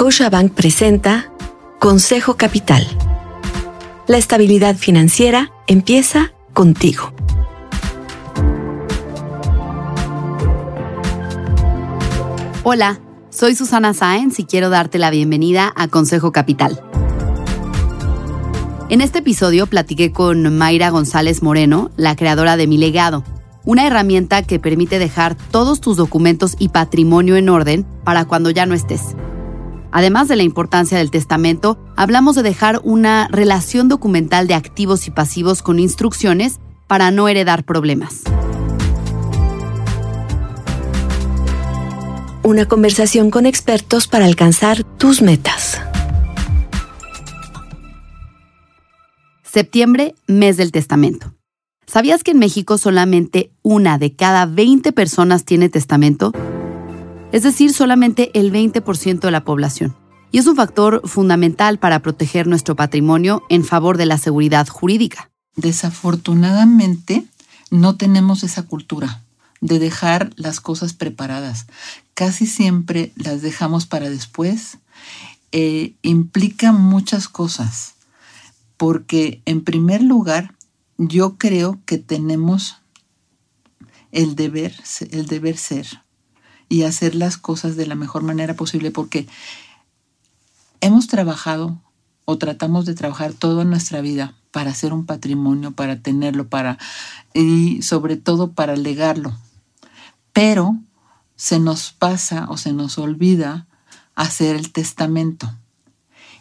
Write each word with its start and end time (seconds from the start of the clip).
Scotiabank 0.00 0.54
presenta 0.54 1.30
Consejo 1.78 2.38
Capital. 2.38 2.86
La 4.06 4.16
estabilidad 4.16 4.76
financiera 4.76 5.52
empieza 5.66 6.32
contigo. 6.54 7.12
Hola, 12.62 12.98
soy 13.28 13.54
Susana 13.54 13.92
Sáenz 13.92 14.38
y 14.38 14.44
quiero 14.44 14.70
darte 14.70 14.98
la 14.98 15.10
bienvenida 15.10 15.70
a 15.76 15.86
Consejo 15.88 16.32
Capital. 16.32 16.82
En 18.88 19.02
este 19.02 19.18
episodio 19.18 19.66
platiqué 19.66 20.12
con 20.12 20.56
Mayra 20.56 20.88
González 20.88 21.42
Moreno, 21.42 21.90
la 21.98 22.16
creadora 22.16 22.56
de 22.56 22.66
Mi 22.66 22.78
Legado, 22.78 23.22
una 23.66 23.86
herramienta 23.86 24.44
que 24.44 24.58
permite 24.58 24.98
dejar 24.98 25.36
todos 25.50 25.82
tus 25.82 25.98
documentos 25.98 26.56
y 26.58 26.70
patrimonio 26.70 27.36
en 27.36 27.50
orden 27.50 27.84
para 28.02 28.24
cuando 28.24 28.48
ya 28.48 28.64
no 28.64 28.74
estés. 28.74 29.14
Además 29.92 30.28
de 30.28 30.36
la 30.36 30.42
importancia 30.42 30.98
del 30.98 31.10
testamento, 31.10 31.78
hablamos 31.96 32.36
de 32.36 32.42
dejar 32.42 32.80
una 32.84 33.28
relación 33.28 33.88
documental 33.88 34.46
de 34.46 34.54
activos 34.54 35.08
y 35.08 35.10
pasivos 35.10 35.62
con 35.62 35.78
instrucciones 35.78 36.60
para 36.86 37.10
no 37.10 37.28
heredar 37.28 37.64
problemas. 37.64 38.22
Una 42.42 42.66
conversación 42.66 43.30
con 43.30 43.46
expertos 43.46 44.06
para 44.06 44.24
alcanzar 44.24 44.84
tus 44.96 45.22
metas. 45.22 45.80
Septiembre, 49.42 50.14
mes 50.28 50.56
del 50.56 50.70
testamento. 50.70 51.34
¿Sabías 51.86 52.22
que 52.22 52.30
en 52.30 52.38
México 52.38 52.78
solamente 52.78 53.50
una 53.62 53.98
de 53.98 54.14
cada 54.14 54.46
20 54.46 54.92
personas 54.92 55.44
tiene 55.44 55.68
testamento? 55.68 56.32
Es 57.32 57.44
decir, 57.44 57.72
solamente 57.72 58.36
el 58.38 58.52
20% 58.52 59.20
de 59.20 59.30
la 59.30 59.44
población. 59.44 59.96
Y 60.32 60.38
es 60.38 60.46
un 60.48 60.56
factor 60.56 61.02
fundamental 61.04 61.78
para 61.78 62.00
proteger 62.00 62.48
nuestro 62.48 62.74
patrimonio 62.74 63.44
en 63.48 63.64
favor 63.64 63.96
de 63.98 64.06
la 64.06 64.18
seguridad 64.18 64.66
jurídica. 64.66 65.30
Desafortunadamente, 65.54 67.24
no 67.70 67.96
tenemos 67.96 68.42
esa 68.42 68.64
cultura 68.64 69.22
de 69.60 69.78
dejar 69.78 70.32
las 70.36 70.60
cosas 70.60 70.92
preparadas. 70.92 71.66
Casi 72.14 72.46
siempre 72.46 73.12
las 73.14 73.42
dejamos 73.42 73.86
para 73.86 74.10
después. 74.10 74.78
Eh, 75.52 75.94
implica 76.02 76.72
muchas 76.72 77.28
cosas, 77.28 77.94
porque 78.76 79.40
en 79.44 79.62
primer 79.62 80.02
lugar 80.02 80.54
yo 80.98 81.36
creo 81.38 81.78
que 81.86 81.98
tenemos 81.98 82.76
el 84.10 84.34
deber, 84.34 84.74
el 85.10 85.26
deber 85.26 85.56
ser 85.56 85.86
y 86.70 86.84
hacer 86.84 87.14
las 87.14 87.36
cosas 87.36 87.76
de 87.76 87.86
la 87.86 87.96
mejor 87.96 88.22
manera 88.22 88.54
posible 88.54 88.90
porque 88.90 89.26
hemos 90.80 91.08
trabajado 91.08 91.78
o 92.24 92.38
tratamos 92.38 92.86
de 92.86 92.94
trabajar 92.94 93.34
toda 93.34 93.64
nuestra 93.64 94.00
vida 94.00 94.34
para 94.52 94.70
hacer 94.70 94.92
un 94.92 95.04
patrimonio, 95.04 95.72
para 95.72 96.00
tenerlo, 96.00 96.48
para 96.48 96.78
y 97.34 97.82
sobre 97.82 98.16
todo 98.16 98.52
para 98.52 98.76
legarlo. 98.76 99.36
Pero 100.32 100.78
se 101.34 101.58
nos 101.58 101.90
pasa 101.90 102.46
o 102.48 102.56
se 102.56 102.72
nos 102.72 102.98
olvida 102.98 103.66
hacer 104.14 104.54
el 104.54 104.70
testamento 104.70 105.52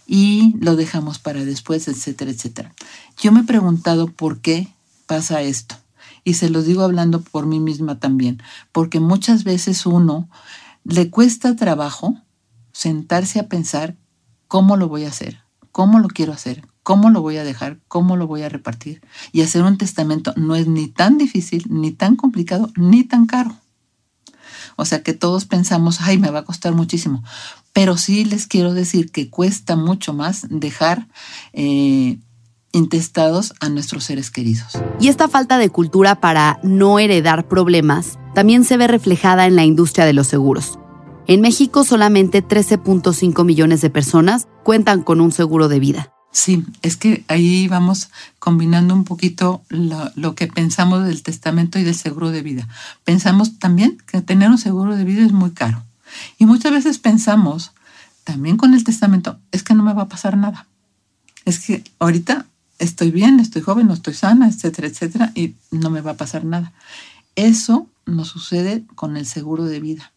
y 0.05 0.55
lo 0.59 0.75
dejamos 0.75 1.17
para 1.17 1.43
después, 1.43 1.87
etcétera, 1.87 2.29
etcétera. 2.29 2.73
Yo 3.17 3.31
me 3.31 3.41
he 3.41 3.43
preguntado 3.45 4.07
por 4.07 4.41
qué 4.41 4.67
pasa 5.07 5.41
esto. 5.41 5.75
Y 6.29 6.35
se 6.35 6.51
lo 6.51 6.61
digo 6.61 6.83
hablando 6.83 7.23
por 7.23 7.47
mí 7.47 7.59
misma 7.59 7.99
también, 7.99 8.39
porque 8.71 8.99
muchas 8.99 9.43
veces 9.43 9.87
uno 9.87 10.29
le 10.83 11.09
cuesta 11.09 11.55
trabajo 11.55 12.21
sentarse 12.71 13.39
a 13.39 13.47
pensar 13.47 13.97
cómo 14.47 14.77
lo 14.77 14.87
voy 14.87 15.05
a 15.05 15.07
hacer, 15.07 15.39
cómo 15.71 15.97
lo 15.97 16.07
quiero 16.07 16.31
hacer, 16.31 16.67
cómo 16.83 17.09
lo 17.09 17.23
voy 17.23 17.37
a 17.37 17.43
dejar, 17.43 17.79
cómo 17.87 18.15
lo 18.15 18.27
voy 18.27 18.43
a 18.43 18.49
repartir. 18.49 19.01
Y 19.31 19.41
hacer 19.41 19.63
un 19.63 19.79
testamento 19.79 20.31
no 20.35 20.55
es 20.55 20.67
ni 20.67 20.87
tan 20.87 21.17
difícil, 21.17 21.65
ni 21.67 21.93
tan 21.93 22.15
complicado, 22.15 22.71
ni 22.75 23.03
tan 23.03 23.25
caro. 23.25 23.57
O 24.75 24.85
sea 24.85 25.01
que 25.01 25.13
todos 25.13 25.45
pensamos, 25.45 25.99
ay, 26.01 26.19
me 26.19 26.29
va 26.29 26.41
a 26.41 26.45
costar 26.45 26.75
muchísimo. 26.75 27.23
Pero 27.73 27.97
sí 27.97 28.23
les 28.23 28.45
quiero 28.45 28.75
decir 28.75 29.11
que 29.11 29.31
cuesta 29.31 29.75
mucho 29.75 30.13
más 30.13 30.45
dejar 30.51 31.07
eh, 31.53 32.19
intestados 32.71 33.53
a 33.59 33.69
nuestros 33.69 34.03
seres 34.03 34.31
queridos. 34.31 34.77
Y 34.99 35.07
esta 35.07 35.27
falta 35.27 35.57
de 35.57 35.69
cultura 35.69 36.15
para 36.15 36.59
no 36.63 36.99
heredar 36.99 37.47
problemas 37.47 38.19
también 38.35 38.63
se 38.63 38.77
ve 38.77 38.87
reflejada 38.87 39.47
en 39.47 39.55
la 39.55 39.65
industria 39.65 40.05
de 40.05 40.13
los 40.13 40.27
seguros. 40.27 40.79
En 41.27 41.41
México 41.41 41.83
solamente 41.83 42.43
13.5 42.43 43.45
millones 43.45 43.81
de 43.81 43.89
personas 43.89 44.47
cuentan 44.63 45.03
con 45.03 45.21
un 45.21 45.31
seguro 45.31 45.67
de 45.67 45.79
vida. 45.79 46.13
Sí, 46.31 46.63
es 46.83 46.95
que 46.95 47.23
ahí 47.27 47.67
vamos 47.67 48.09
combinando 48.37 48.93
un 48.93 49.03
poquito 49.03 49.63
lo, 49.69 50.35
que 50.35 50.47
pensamos 50.47 51.05
del 51.05 51.23
testamento 51.23 51.79
y 51.79 51.83
del 51.83 51.95
seguro 51.95 52.29
de 52.29 52.43
vida. 52.43 52.67
Pensamos 53.03 53.57
también 53.57 53.97
que 54.05 54.21
tener 54.21 54.49
un 54.49 54.59
seguro 54.59 54.95
de 54.95 55.03
vida 55.03 55.25
es 55.25 55.31
muy 55.31 55.51
caro. 55.51 55.83
Y 56.37 56.45
muchas 56.45 56.71
veces 56.71 56.99
pensamos, 56.99 57.71
también 58.23 58.57
con 58.57 58.73
el 58.73 58.83
testamento, 58.83 59.39
es 59.51 59.63
que 59.63 59.73
no 59.73 59.83
me 59.83 59.93
va 59.93 60.03
a 60.03 60.09
pasar 60.09 60.37
nada. 60.37 60.67
Es 61.45 61.59
que 61.59 61.83
ahorita 61.97 62.45
estoy 62.79 63.11
bien, 63.11 63.39
estoy 63.39 63.61
joven, 63.61 63.87
no 63.87 63.93
estoy 63.93 64.13
sana, 64.13 64.47
etcétera, 64.47 64.87
etcétera, 64.87 65.31
y 65.35 65.55
no 65.71 65.89
me 65.89 66.01
va 66.01 66.11
a 66.11 66.17
pasar 66.17 66.45
nada. 66.45 66.73
Eso 67.35 67.87
nos 68.05 68.29
sucede 68.29 68.83
con 68.95 69.17
el 69.17 69.25
seguro 69.25 69.65
de 69.65 69.79
vida 69.79 70.11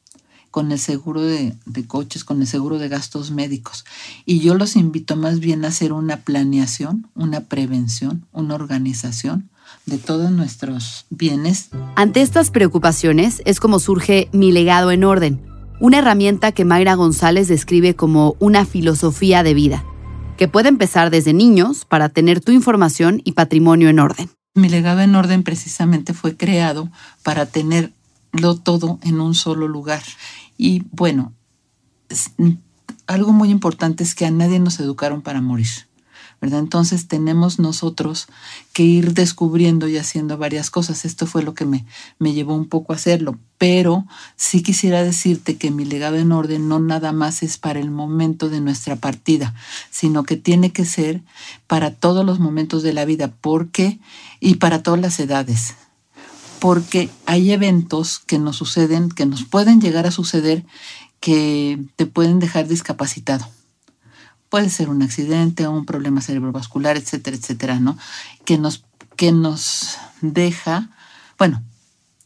con 0.52 0.70
el 0.70 0.78
seguro 0.78 1.22
de, 1.22 1.56
coches, 1.88 2.24
con 2.24 2.42
el 2.42 2.46
seguro 2.46 2.78
de 2.78 2.88
gastos 2.88 3.30
médicos. 3.30 3.86
Y 4.26 4.40
yo 4.40 4.54
los 4.54 4.76
invito 4.76 5.16
más 5.16 5.40
bien 5.40 5.64
a 5.64 5.68
hacer 5.68 5.94
una 5.94 6.18
planeación, 6.18 7.08
una 7.14 7.40
prevención, 7.40 8.26
una 8.32 8.54
organización 8.54 9.48
de 9.86 9.96
todos 9.96 10.30
nuestros 10.30 11.06
bienes. 11.08 11.70
Ante 11.96 12.20
estas 12.20 12.50
preocupaciones 12.50 13.40
es 13.46 13.60
como 13.60 13.78
surge 13.78 14.28
Mi 14.32 14.52
legado 14.52 14.90
en 14.90 15.04
orden, 15.04 15.40
una 15.80 15.98
herramienta 15.98 16.52
que 16.52 16.66
Mayra 16.66 16.94
González 16.96 17.48
describe 17.48 17.96
como 17.96 18.36
una 18.38 18.66
filosofía 18.66 19.42
de 19.42 19.54
vida, 19.54 19.86
que 20.36 20.48
puede 20.48 20.68
empezar 20.68 21.10
desde 21.10 21.32
niños 21.32 21.84
para 21.84 22.08
tener 22.08 22.40
tu 22.40 22.52
información 22.52 23.20
y 23.24 23.32
patrimonio 23.32 23.88
en 23.88 23.98
orden. 23.98 24.30
Mi 24.54 24.68
legado 24.68 25.00
en 25.00 25.14
orden 25.14 25.42
precisamente 25.42 26.14
fue 26.14 26.36
creado 26.36 26.90
para 27.22 27.46
tenerlo 27.46 28.56
todo 28.62 28.98
en 29.02 29.20
un 29.20 29.34
solo 29.34 29.68
lugar 29.68 30.02
y 30.58 30.84
bueno, 30.92 31.32
algo 33.06 33.32
muy 33.32 33.50
importante 33.50 34.04
es 34.04 34.14
que 34.14 34.26
a 34.26 34.30
nadie 34.30 34.58
nos 34.58 34.78
educaron 34.80 35.22
para 35.22 35.40
morir. 35.40 35.68
¿Verdad? 36.42 36.58
Entonces 36.58 37.06
tenemos 37.06 37.60
nosotros 37.60 38.26
que 38.72 38.82
ir 38.82 39.14
descubriendo 39.14 39.86
y 39.86 39.96
haciendo 39.96 40.36
varias 40.36 40.70
cosas. 40.70 41.04
Esto 41.04 41.26
fue 41.28 41.44
lo 41.44 41.54
que 41.54 41.64
me, 41.64 41.86
me 42.18 42.32
llevó 42.32 42.56
un 42.56 42.68
poco 42.68 42.92
a 42.92 42.96
hacerlo. 42.96 43.38
Pero 43.58 44.04
sí 44.34 44.60
quisiera 44.60 45.04
decirte 45.04 45.56
que 45.56 45.70
mi 45.70 45.84
legado 45.84 46.16
en 46.16 46.32
orden 46.32 46.66
no 46.66 46.80
nada 46.80 47.12
más 47.12 47.44
es 47.44 47.58
para 47.58 47.78
el 47.78 47.92
momento 47.92 48.50
de 48.50 48.60
nuestra 48.60 48.96
partida, 48.96 49.54
sino 49.92 50.24
que 50.24 50.36
tiene 50.36 50.72
que 50.72 50.84
ser 50.84 51.22
para 51.68 51.94
todos 51.94 52.26
los 52.26 52.40
momentos 52.40 52.82
de 52.82 52.92
la 52.92 53.04
vida, 53.04 53.32
porque 53.40 54.00
y 54.40 54.56
para 54.56 54.82
todas 54.82 55.00
las 55.00 55.20
edades 55.20 55.76
porque 56.58 57.10
hay 57.26 57.50
eventos 57.50 58.20
que 58.20 58.38
nos 58.38 58.54
suceden, 58.54 59.08
que 59.08 59.26
nos 59.26 59.42
pueden 59.42 59.80
llegar 59.80 60.06
a 60.06 60.12
suceder, 60.12 60.64
que 61.18 61.76
te 61.96 62.06
pueden 62.06 62.38
dejar 62.38 62.68
discapacitado. 62.68 63.48
Puede 64.52 64.68
ser 64.68 64.90
un 64.90 65.00
accidente 65.00 65.66
un 65.66 65.86
problema 65.86 66.20
cerebrovascular, 66.20 66.98
etcétera, 66.98 67.38
etcétera, 67.38 67.80
¿no? 67.80 67.96
Que 68.44 68.58
nos, 68.58 68.84
que 69.16 69.32
nos 69.32 69.96
deja, 70.20 70.90
bueno, 71.38 71.62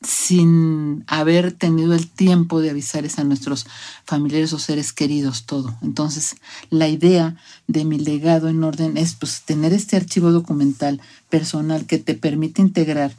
sin 0.03 1.05
haber 1.06 1.53
tenido 1.53 1.95
el 1.95 2.09
tiempo 2.09 2.61
de 2.61 2.71
avisarles 2.71 3.21
a 3.21 3.23
nuestros 3.23 3.69
familiares 4.05 4.53
o 4.53 4.59
seres 4.59 4.93
queridos 4.93 5.47
todo. 5.47 5.79
Entonces, 5.83 6.35
la 6.69 6.89
idea 6.89 7.37
de 7.69 7.85
mi 7.85 7.97
legado 7.97 8.49
en 8.49 8.65
orden 8.65 8.97
es 8.97 9.15
pues, 9.15 9.43
tener 9.43 9.73
este 9.73 9.95
archivo 9.95 10.33
documental 10.33 11.00
personal 11.31 11.87
que 11.87 11.99
te 11.99 12.15
permite 12.15 12.61
integrar 12.61 13.15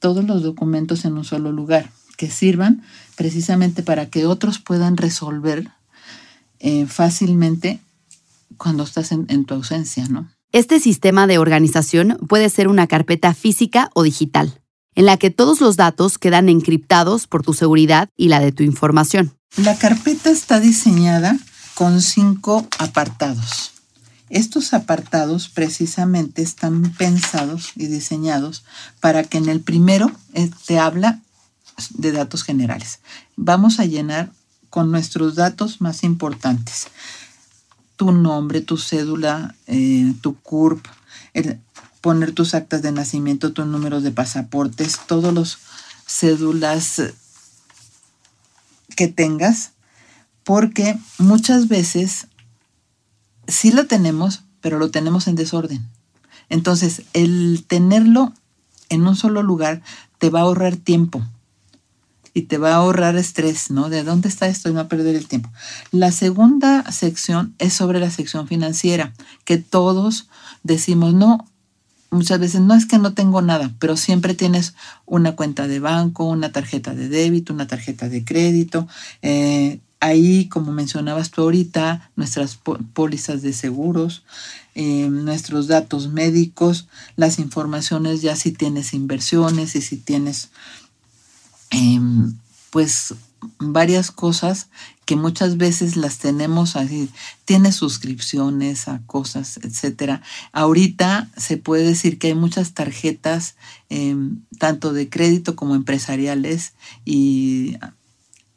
todos 0.00 0.24
los 0.24 0.42
documentos 0.42 1.04
en 1.04 1.12
un 1.12 1.24
solo 1.24 1.52
lugar, 1.52 1.92
que 2.16 2.28
sirvan 2.32 2.82
precisamente 3.14 3.84
para 3.84 4.10
que 4.10 4.26
otros 4.26 4.58
puedan 4.58 4.96
resolver 4.96 5.70
eh, 6.58 6.86
fácilmente 6.86 7.78
cuando 8.56 8.82
estás 8.84 9.12
en, 9.12 9.26
en 9.28 9.44
tu 9.44 9.54
ausencia, 9.54 10.06
¿no? 10.08 10.28
Este 10.52 10.78
sistema 10.78 11.26
de 11.26 11.38
organización 11.38 12.18
puede 12.28 12.48
ser 12.48 12.68
una 12.68 12.86
carpeta 12.86 13.34
física 13.34 13.90
o 13.94 14.04
digital, 14.04 14.60
en 14.94 15.06
la 15.06 15.16
que 15.16 15.30
todos 15.30 15.60
los 15.60 15.76
datos 15.76 16.18
quedan 16.18 16.48
encriptados 16.48 17.26
por 17.26 17.42
tu 17.42 17.54
seguridad 17.54 18.08
y 18.16 18.28
la 18.28 18.40
de 18.40 18.52
tu 18.52 18.62
información. 18.62 19.34
La 19.56 19.76
carpeta 19.76 20.30
está 20.30 20.60
diseñada 20.60 21.36
con 21.74 22.00
cinco 22.00 22.66
apartados. 22.78 23.72
Estos 24.30 24.74
apartados 24.74 25.48
precisamente 25.48 26.42
están 26.42 26.92
pensados 26.98 27.72
y 27.76 27.86
diseñados 27.86 28.64
para 29.00 29.24
que 29.24 29.38
en 29.38 29.48
el 29.48 29.60
primero 29.60 30.10
eh, 30.32 30.50
te 30.66 30.78
habla 30.78 31.20
de 31.90 32.12
datos 32.12 32.42
generales. 32.42 33.00
Vamos 33.36 33.80
a 33.80 33.84
llenar 33.84 34.30
con 34.70 34.90
nuestros 34.90 35.34
datos 35.34 35.80
más 35.80 36.02
importantes. 36.04 36.88
Tu 37.96 38.12
nombre, 38.12 38.60
tu 38.60 38.76
cédula, 38.76 39.54
eh, 39.66 40.14
tu 40.20 40.36
CURP, 40.36 40.86
poner 42.00 42.32
tus 42.32 42.54
actas 42.54 42.82
de 42.82 42.92
nacimiento, 42.92 43.52
tus 43.52 43.66
números 43.66 44.02
de 44.02 44.10
pasaportes, 44.10 45.00
todos 45.06 45.32
los 45.32 45.58
cédulas 46.06 47.02
que 48.96 49.08
tengas, 49.08 49.72
porque 50.42 50.98
muchas 51.18 51.68
veces 51.68 52.26
sí 53.46 53.72
lo 53.72 53.86
tenemos, 53.86 54.42
pero 54.60 54.78
lo 54.78 54.90
tenemos 54.90 55.28
en 55.28 55.36
desorden. 55.36 55.86
Entonces, 56.48 57.02
el 57.12 57.64
tenerlo 57.66 58.32
en 58.88 59.06
un 59.06 59.16
solo 59.16 59.42
lugar 59.42 59.82
te 60.18 60.30
va 60.30 60.40
a 60.40 60.42
ahorrar 60.42 60.76
tiempo 60.76 61.24
y 62.34 62.42
te 62.42 62.58
va 62.58 62.72
a 62.72 62.76
ahorrar 62.76 63.16
estrés, 63.16 63.70
¿no? 63.70 63.88
¿De 63.88 64.02
dónde 64.02 64.28
está 64.28 64.48
esto 64.48 64.68
y 64.68 64.74
no 64.74 64.88
perder 64.88 65.14
el 65.14 65.28
tiempo? 65.28 65.50
La 65.92 66.10
segunda 66.10 66.90
sección 66.90 67.54
es 67.58 67.72
sobre 67.72 68.00
la 68.00 68.10
sección 68.10 68.48
financiera, 68.48 69.14
que 69.44 69.56
todos 69.56 70.28
decimos, 70.64 71.14
no, 71.14 71.46
muchas 72.10 72.40
veces 72.40 72.60
no 72.60 72.74
es 72.74 72.86
que 72.86 72.98
no 72.98 73.14
tengo 73.14 73.40
nada, 73.40 73.72
pero 73.78 73.96
siempre 73.96 74.34
tienes 74.34 74.74
una 75.06 75.36
cuenta 75.36 75.68
de 75.68 75.78
banco, 75.78 76.24
una 76.24 76.50
tarjeta 76.52 76.94
de 76.94 77.08
débito, 77.08 77.54
una 77.54 77.68
tarjeta 77.68 78.08
de 78.08 78.24
crédito. 78.24 78.88
Eh, 79.22 79.78
ahí, 80.00 80.48
como 80.48 80.72
mencionabas 80.72 81.30
tú 81.30 81.42
ahorita, 81.42 82.10
nuestras 82.16 82.58
pólizas 82.92 83.42
de 83.42 83.52
seguros, 83.52 84.24
eh, 84.74 85.08
nuestros 85.08 85.66
datos 85.66 86.08
médicos, 86.08 86.88
las 87.16 87.38
informaciones 87.38 88.22
ya 88.22 88.36
si 88.36 88.52
tienes 88.52 88.92
inversiones 88.92 89.76
y 89.76 89.80
si 89.80 89.96
tienes 89.96 90.50
Em, 91.74 92.34
pues 92.70 93.14
varias 93.58 94.10
cosas 94.10 94.68
que 95.04 95.16
muchas 95.16 95.56
veces 95.56 95.96
las 95.96 96.18
tenemos 96.18 96.76
así, 96.76 97.10
tiene 97.44 97.72
suscripciones 97.72 98.88
a 98.88 99.02
cosas, 99.06 99.58
etcétera. 99.62 100.22
Ahorita 100.52 101.28
se 101.36 101.56
puede 101.56 101.84
decir 101.84 102.18
que 102.18 102.28
hay 102.28 102.34
muchas 102.34 102.72
tarjetas, 102.72 103.56
em, 103.90 104.40
tanto 104.58 104.92
de 104.92 105.08
crédito 105.08 105.56
como 105.56 105.74
empresariales, 105.74 106.72
y 107.04 107.76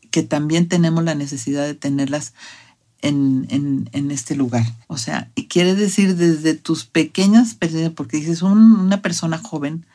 que 0.10 0.24
también 0.24 0.70
tenemos 0.70 1.04
la 1.04 1.16
necesidad 1.16 1.66
de 1.66 1.76
tenerlas 1.76 2.34
en, 3.02 3.48
en, 3.92 4.12
este 4.12 4.36
lugar. 4.36 4.66
O 4.88 4.98
sea, 4.98 5.30
quiere 5.50 5.76
decir 5.76 6.16
desde 6.16 6.56
tus 6.56 6.86
pequeñas, 6.86 7.56
porque 7.96 8.18
dices, 8.18 8.42
una 8.42 9.02
persona 9.02 9.38
joven 9.38 9.86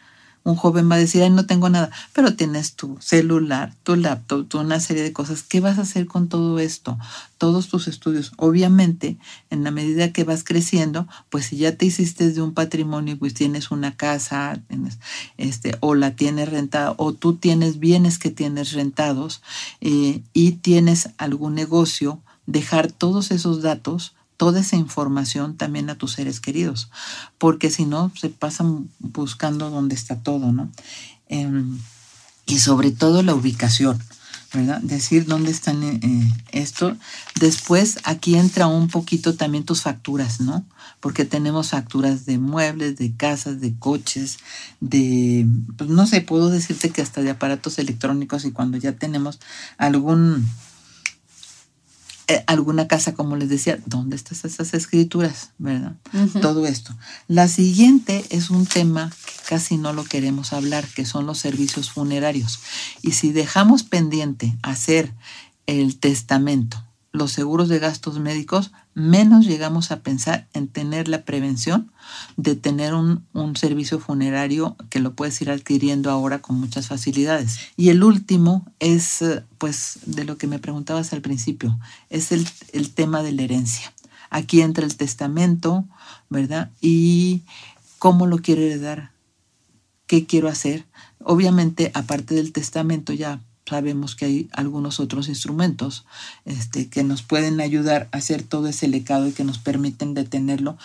un 0.45 0.57
joven 0.57 0.91
va 0.91 0.97
a 0.97 0.99
decir, 0.99 1.23
ay, 1.23 1.31
no 1.31 1.47
tengo 1.47 1.69
nada, 1.69 1.91
pero 2.13 2.35
tienes 2.35 2.75
tu 2.75 2.97
celular, 3.01 3.75
tu 3.83 3.97
laptop, 3.97 4.49
tu 4.49 4.59
una 4.59 4.81
serie 4.81 5.03
de 5.03 5.13
cosas. 5.13 5.43
¿Qué 5.43 5.61
vas 5.61 5.79
a 5.79 5.83
hacer 5.83 6.07
con 6.07 6.29
todo 6.29 6.59
esto? 6.59 6.99
Todos 7.39 7.69
tus 7.69 7.89
estudios. 7.89 8.33
Obviamente, 8.37 9.19
en 9.51 9.65
la 9.65 9.71
medida 9.71 10.13
que 10.13 10.25
vas 10.25 10.45
creciendo, 10.45 11.07
pues 11.31 11.47
si 11.47 11.57
ya 11.57 11.77
te 11.77 11.87
hiciste 11.87 12.33
de 12.33 12.43
un 12.43 12.55
patrimonio, 12.55 13.19
pues 13.19 13.35
tienes 13.35 13.71
una 13.71 13.97
casa, 13.97 14.61
este, 15.37 15.77
o 15.81 15.95
la 15.95 16.17
tienes 16.17 16.49
rentada, 16.49 16.95
o 16.97 17.13
tú 17.13 17.35
tienes 17.35 17.79
bienes 17.79 18.19
que 18.19 18.31
tienes 18.31 18.73
rentados 18.73 19.43
eh, 19.81 20.23
y 20.33 20.53
tienes 20.53 21.11
algún 21.19 21.55
negocio, 21.55 22.21
dejar 22.47 22.91
todos 22.91 23.31
esos 23.31 23.63
datos 23.63 24.15
toda 24.43 24.59
esa 24.59 24.75
información 24.75 25.57
también 25.57 25.89
a 25.89 25.95
tus 25.95 26.15
seres 26.15 26.41
queridos, 26.41 26.91
porque 27.39 27.71
si 27.71 27.85
no, 27.85 28.11
se 28.19 28.29
pasan 28.29 28.89
buscando 28.99 29.71
dónde 29.71 29.95
está 29.95 30.17
todo, 30.17 30.51
¿no? 30.51 30.69
Em, 31.29 31.79
y 32.45 32.59
sobre 32.59 32.91
todo 32.91 33.23
la 33.23 33.37
ubicación, 33.37 34.03
¿verdad? 34.53 34.81
Decir 34.81 35.27
dónde 35.27 35.53
están 35.53 35.85
eh, 35.85 36.33
esto. 36.51 36.97
Después 37.39 37.99
aquí 38.03 38.35
entra 38.35 38.67
un 38.67 38.89
poquito 38.89 39.37
también 39.37 39.63
tus 39.63 39.83
facturas, 39.83 40.41
¿no? 40.41 40.65
Porque 40.99 41.25
tenemos 41.25 41.71
facturas 41.71 42.27
de 42.27 42.39
muebles, 42.39 42.97
de 42.97 43.15
casas, 43.15 43.61
de 43.61 43.77
coches, 43.79 44.39
de, 44.81 45.47
pues 45.77 45.89
no 45.89 46.05
sé, 46.09 46.21
puedo 46.21 46.51
decirte 46.51 46.91
que 46.91 47.01
hasta 47.01 47.23
de 47.23 47.31
aparatos 47.31 47.79
electrónicos 47.79 48.45
y 48.45 48.51
cuando 48.51 48.77
ya 48.77 48.91
tenemos 48.91 49.39
algún 49.79 50.45
eh, 50.45 50.72
alguna 52.47 52.89
casa, 52.89 53.15
como 53.15 53.37
les 53.37 53.49
decía, 53.49 53.79
¿dónde 53.87 54.17
están 54.17 54.39
esas 54.43 54.75
escrituras? 54.75 55.51
¿Verdad? 55.59 55.95
Todo 56.41 56.67
esto. 56.67 56.95
La 57.29 57.49
siguiente 57.49 58.25
es 58.31 58.51
un 58.51 58.67
tema 58.67 59.11
que 59.27 59.49
casi 59.49 59.77
no 59.77 59.93
lo 59.93 60.05
queremos 60.05 60.53
hablar, 60.53 60.87
que 60.89 61.05
son 61.05 61.27
los 61.27 61.39
servicios 61.39 61.91
funerarios. 61.91 62.61
Y 63.03 63.13
si 63.13 63.33
dejamos 63.33 63.83
pendiente 63.83 64.57
hacer 64.63 65.13
el 65.67 65.99
testamento, 65.99 66.85
los 67.13 67.31
seguros 67.31 67.69
de 67.69 67.79
gastos 67.79 68.19
médicos, 68.19 68.73
menos 68.95 69.45
llegamos 69.47 69.91
a 69.91 70.01
pensar 70.01 70.49
en 70.55 70.67
tener 70.67 71.09
la 71.09 71.25
prevención 71.25 71.93
de 72.37 72.57
tener 72.57 72.95
un, 72.95 73.23
servicio 73.55 74.01
funerario 74.01 74.77
que 74.89 74.99
lo 74.99 75.15
puedes 75.15 75.41
ir 75.43 75.51
adquiriendo 75.51 76.11
ahora 76.11 76.41
con 76.41 76.59
muchas 76.59 76.89
facilidades. 76.89 77.59
Y 77.77 77.91
el 77.91 78.03
último 78.03 78.67
es, 78.79 79.21
eh, 79.21 79.45
pues, 79.59 79.99
de 80.07 80.25
lo 80.25 80.39
que 80.39 80.47
me 80.47 80.59
preguntabas 80.59 81.13
al 81.13 81.21
principio, 81.21 81.79
es 82.09 82.33
el, 82.33 82.49
el 82.73 82.91
tema 82.91 83.23
de 83.23 83.33
la 83.33 83.43
herencia. 83.43 83.93
Aquí 84.31 84.63
entra 84.63 84.87
el 84.87 84.97
testamento, 84.97 85.85
¿verdad? 86.31 86.71
Y 86.81 87.43
cómo 87.99 88.27
lo 88.27 88.39
quiero 88.39 88.63
heredar, 88.63 89.13
qué 90.07 90.25
quiero 90.25 90.49
hacer. 90.49 90.87
Obviamente, 91.23 91.91
aparte 91.95 92.35
del 92.35 92.53
testamento, 92.53 93.13
ya 93.13 93.41
sabemos 93.67 94.17
que 94.17 94.25
hay 94.25 94.49
algunos 94.53 95.01
otros 95.01 95.29
instrumentos 95.29 96.05
este, 96.45 96.89
que 96.89 97.05
nos 97.05 97.23
pueden 97.23 97.61
ayudar 97.61 98.09
a 98.13 98.19
hacer 98.19 98.43
todo 98.43 98.69
ese 98.69 98.89
lecado 98.89 99.29
y 99.29 99.33
que 99.33 99.45
nos 99.45 99.59
permiten 99.59 100.15
detenerlo 100.15 100.77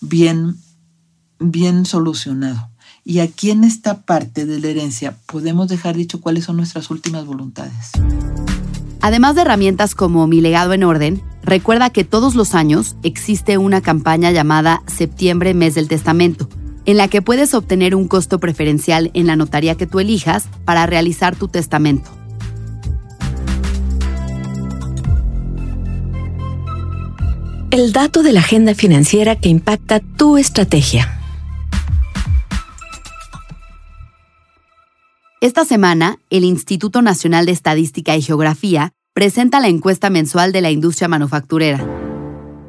bien, 0.00 0.56
bien 1.38 1.86
solucionado. 1.86 2.70
Y 3.04 3.18
aquí 3.18 3.50
en 3.50 3.64
esta 3.64 4.02
parte 4.02 4.46
de 4.46 4.60
la 4.60 4.68
herencia 4.68 5.16
podemos 5.26 5.68
dejar 5.68 5.96
dicho 5.96 6.20
cuáles 6.20 6.44
son 6.44 6.56
nuestras 6.56 6.90
últimas 6.90 7.26
voluntades. 7.26 7.90
Además 9.02 9.34
de 9.34 9.42
herramientas 9.42 9.94
como 9.94 10.26
Mi 10.26 10.40
legado 10.40 10.72
en 10.72 10.82
orden, 10.82 11.22
recuerda 11.42 11.90
que 11.90 12.04
todos 12.04 12.34
los 12.34 12.54
años 12.54 12.96
existe 13.02 13.58
una 13.58 13.82
campaña 13.82 14.30
llamada 14.30 14.82
Septiembre 14.86 15.52
Mes 15.52 15.74
del 15.74 15.88
Testamento, 15.88 16.48
en 16.86 16.96
la 16.96 17.08
que 17.08 17.20
puedes 17.20 17.52
obtener 17.52 17.94
un 17.94 18.08
costo 18.08 18.40
preferencial 18.40 19.10
en 19.12 19.26
la 19.26 19.36
notaría 19.36 19.74
que 19.74 19.86
tú 19.86 20.00
elijas 20.00 20.46
para 20.64 20.86
realizar 20.86 21.36
tu 21.36 21.48
testamento. 21.48 22.23
El 27.74 27.92
dato 27.92 28.22
de 28.22 28.32
la 28.32 28.38
agenda 28.38 28.72
financiera 28.72 29.34
que 29.34 29.48
impacta 29.48 29.98
tu 29.98 30.38
estrategia. 30.38 31.18
Esta 35.40 35.64
semana, 35.64 36.20
el 36.30 36.44
Instituto 36.44 37.02
Nacional 37.02 37.46
de 37.46 37.52
Estadística 37.52 38.16
y 38.16 38.22
Geografía 38.22 38.92
presenta 39.12 39.58
la 39.58 39.66
encuesta 39.66 40.08
mensual 40.08 40.52
de 40.52 40.60
la 40.60 40.70
industria 40.70 41.08
manufacturera. 41.08 41.84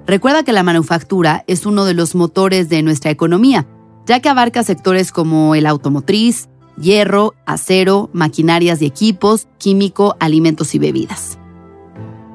Recuerda 0.07 0.41
que 0.41 0.53
la 0.53 0.63
manufactura 0.63 1.43
es 1.45 1.67
uno 1.67 1.85
de 1.85 1.93
los 1.93 2.15
motores 2.15 2.67
de 2.69 2.81
nuestra 2.81 3.11
economía, 3.11 3.67
ya 4.07 4.21
que 4.21 4.29
abarca 4.29 4.63
sectores 4.63 5.11
como 5.11 5.53
el 5.53 5.67
automotriz, 5.67 6.49
hierro, 6.81 7.35
acero, 7.45 8.09
maquinarias 8.11 8.81
y 8.81 8.87
equipos, 8.87 9.47
químico, 9.59 10.17
alimentos 10.19 10.73
y 10.73 10.79
bebidas. 10.79 11.37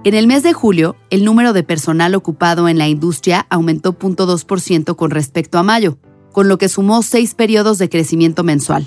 En 0.03 0.15
el 0.15 0.27
mes 0.27 0.43
de 0.43 0.55
julio, 0.55 0.97
el 1.11 1.27
número 1.27 1.53
de 1.53 1.63
personal 1.63 2.15
ocupado 2.15 2.69
en 2.69 2.79
la 2.79 2.89
industria 2.89 3.47
aumentó 3.51 3.99
0.2% 3.99 4.97
con 4.97 5.11
respecto 5.11 5.59
a 5.59 5.63
mayo, 5.63 5.99
con 6.33 6.49
lo 6.49 6.57
que 6.57 6.71
sumó 6.71 7.03
seis 7.03 7.35
periodos 7.35 7.77
de 7.77 7.91
crecimiento 7.91 8.43
mensual. 8.43 8.87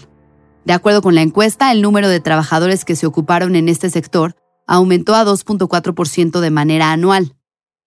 De 0.65 0.73
acuerdo 0.73 1.03
con 1.03 1.13
la 1.13 1.21
encuesta, 1.21 1.71
el 1.71 1.83
número 1.83 2.09
de 2.09 2.19
trabajadores 2.19 2.83
que 2.83 2.95
se 2.95 3.05
ocuparon 3.05 3.55
en 3.55 3.69
este 3.69 3.91
sector 3.91 4.35
aumentó 4.65 5.13
a 5.13 5.23
2.4% 5.23 6.39
de 6.39 6.49
manera 6.49 6.91
anual. 6.91 7.35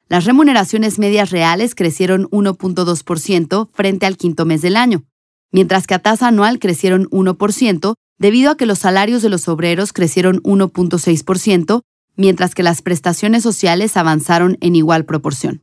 Las 0.09 0.25
remuneraciones 0.25 1.00
medias 1.00 1.30
reales 1.30 1.75
crecieron 1.75 2.28
1.2% 2.30 3.71
frente 3.73 4.06
al 4.06 4.16
quinto 4.16 4.45
mes 4.45 4.62
del 4.62 4.76
año, 4.76 5.02
mientras 5.50 5.88
que 5.88 5.95
a 5.95 5.99
tasa 5.99 6.28
anual 6.28 6.61
crecieron 6.61 7.11
1% 7.11 7.95
debido 8.18 8.52
a 8.52 8.56
que 8.56 8.66
los 8.66 8.78
salarios 8.78 9.23
de 9.23 9.30
los 9.30 9.49
obreros 9.49 9.92
crecieron 9.92 10.40
1.6% 10.45 11.83
mientras 12.16 12.54
que 12.54 12.62
las 12.62 12.82
prestaciones 12.82 13.42
sociales 13.42 13.96
avanzaron 13.96 14.58
en 14.61 14.75
igual 14.76 15.04
proporción. 15.04 15.62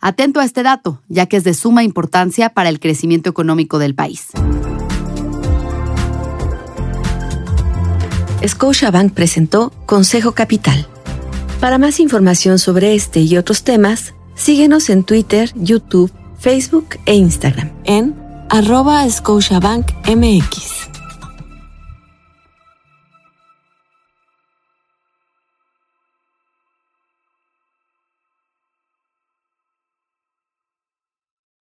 Atento 0.00 0.40
a 0.40 0.44
este 0.44 0.62
dato, 0.62 1.02
ya 1.08 1.26
que 1.26 1.38
es 1.38 1.44
de 1.44 1.54
suma 1.54 1.82
importancia 1.82 2.50
para 2.50 2.68
el 2.68 2.78
crecimiento 2.78 3.30
económico 3.30 3.78
del 3.78 3.94
país. 3.94 4.28
Scotiabank 8.46 9.14
presentó 9.14 9.70
Consejo 9.86 10.32
Capital. 10.32 10.86
Para 11.60 11.78
más 11.78 11.98
información 12.00 12.58
sobre 12.58 12.94
este 12.94 13.20
y 13.20 13.38
otros 13.38 13.64
temas, 13.64 14.14
síguenos 14.34 14.90
en 14.90 15.04
Twitter, 15.04 15.50
YouTube, 15.54 16.12
Facebook 16.38 16.98
e 17.06 17.14
Instagram 17.14 17.70
en 17.84 18.14
arroba 18.50 19.08
Scotiabank 19.08 19.90
MX. 20.06 20.93